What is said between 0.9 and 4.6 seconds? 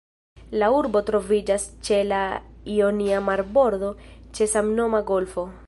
troviĝas ĉe la Ionia marbordo, ĉe